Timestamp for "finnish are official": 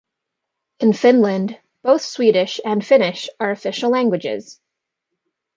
2.83-3.91